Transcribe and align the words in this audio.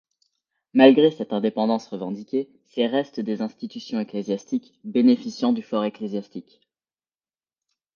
Malgré 0.73 1.11
cette 1.11 1.31
indépendance 1.31 1.85
revendiquée, 1.85 2.49
ces 2.65 2.87
restent 2.87 3.19
des 3.19 3.43
institutions 3.43 3.99
ecclésiastiques, 3.99 4.73
bénéficiant 4.83 5.53
du 5.53 5.61
for 5.61 5.83
ecclésiastique. 5.83 6.59